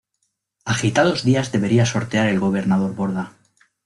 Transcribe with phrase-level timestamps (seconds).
[0.65, 3.33] Agitados días debería sortear el gobernador Borda.